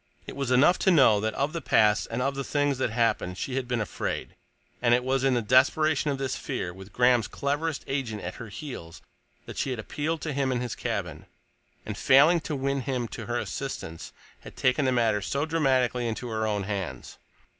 It 0.25 0.35
was 0.35 0.49
enough 0.49 0.79
to 0.79 0.89
know 0.89 1.19
that 1.19 1.35
of 1.35 1.53
the 1.53 1.61
past, 1.61 2.07
and 2.09 2.23
of 2.23 2.33
the 2.33 2.43
things 2.43 2.79
that 2.79 2.89
happened, 2.89 3.37
she 3.37 3.53
had 3.55 3.67
been 3.67 3.79
afraid, 3.79 4.35
and 4.81 4.95
it 4.95 5.03
was 5.03 5.23
in 5.23 5.35
the 5.35 5.43
desperation 5.43 6.09
of 6.09 6.17
this 6.17 6.35
fear, 6.35 6.73
with 6.73 6.91
Graham's 6.91 7.27
cleverest 7.27 7.83
agent 7.85 8.23
at 8.23 8.33
her 8.41 8.49
heels, 8.49 9.03
that 9.45 9.59
she 9.59 9.69
had 9.69 9.77
appealed 9.77 10.19
to 10.21 10.33
him 10.33 10.51
in 10.51 10.59
his 10.59 10.73
cabin, 10.73 11.27
and, 11.85 11.95
failing 11.95 12.39
to 12.39 12.55
win 12.55 12.81
him 12.81 13.07
to 13.09 13.27
her 13.27 13.37
assistance, 13.37 14.11
had 14.39 14.55
taken 14.55 14.85
the 14.85 14.91
matter 14.91 15.21
so 15.21 15.45
dramatically 15.45 16.07
into 16.07 16.29
her 16.29 16.47
own 16.47 16.63
hands. 16.63 17.19